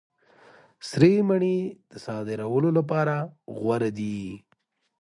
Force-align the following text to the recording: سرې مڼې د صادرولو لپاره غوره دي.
سرې 0.89 1.13
مڼې 1.27 1.57
د 1.89 1.93
صادرولو 2.05 2.69
لپاره 2.79 3.15
غوره 3.57 3.89
دي. 3.99 4.19